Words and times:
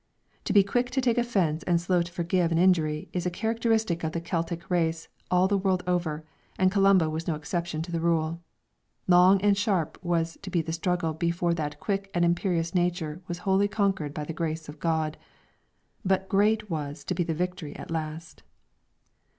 To 0.45 0.51
be 0.53 0.63
quick 0.63 0.89
to 0.97 0.99
take 0.99 1.19
offence 1.19 1.61
and 1.61 1.79
slow 1.79 2.01
to 2.01 2.11
forgive 2.11 2.51
an 2.51 2.57
injury 2.57 3.07
is 3.13 3.27
a 3.27 3.29
characteristic 3.29 4.03
of 4.03 4.13
the 4.13 4.19
Celtic 4.19 4.67
race 4.71 5.07
all 5.29 5.47
the 5.47 5.59
world 5.59 5.83
over, 5.85 6.23
and 6.57 6.71
Columba 6.71 7.07
was 7.07 7.27
no 7.27 7.35
exception 7.35 7.83
to 7.83 7.91
the 7.91 7.99
rule. 7.99 8.41
Long 9.07 9.39
and 9.43 9.55
sharp 9.55 10.03
was 10.03 10.39
to 10.41 10.49
be 10.49 10.63
the 10.63 10.73
struggle 10.73 11.13
before 11.13 11.53
that 11.53 11.79
quick 11.79 12.09
and 12.15 12.25
imperious 12.25 12.73
nature 12.73 13.21
was 13.27 13.37
wholly 13.45 13.67
conquered 13.67 14.11
by 14.15 14.23
the 14.23 14.33
grace 14.33 14.67
of 14.67 14.79
God, 14.79 15.19
but 16.03 16.27
great 16.27 16.67
was 16.67 17.03
to 17.03 17.13
be 17.13 17.21
the 17.21 17.35
victory 17.35 17.75
at 17.75 17.91
last. 17.91 18.41